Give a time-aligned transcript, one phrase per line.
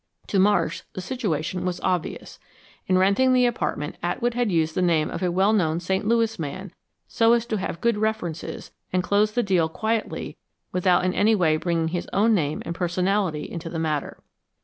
[0.29, 2.39] To Marsh, the situation was obvious.
[2.87, 6.07] In renting the apartment Atwood had used the name of a well known St.
[6.07, 6.73] Louis man
[7.07, 10.37] so as to have good references and close the deal quietly
[10.71, 14.17] without in any way bringing his own name and personality into the matter.